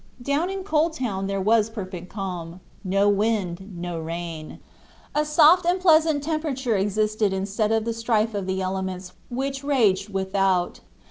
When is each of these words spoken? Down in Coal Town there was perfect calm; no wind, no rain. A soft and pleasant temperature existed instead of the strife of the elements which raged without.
Down 0.23 0.49
in 0.49 0.63
Coal 0.63 0.89
Town 0.89 1.27
there 1.27 1.39
was 1.39 1.69
perfect 1.69 2.09
calm; 2.09 2.59
no 2.83 3.07
wind, 3.07 3.71
no 3.77 3.99
rain. 3.99 4.57
A 5.13 5.23
soft 5.23 5.63
and 5.63 5.79
pleasant 5.79 6.23
temperature 6.23 6.75
existed 6.75 7.31
instead 7.33 7.71
of 7.71 7.85
the 7.85 7.93
strife 7.93 8.33
of 8.33 8.47
the 8.47 8.63
elements 8.63 9.11
which 9.29 9.63
raged 9.63 10.09
without. 10.09 10.79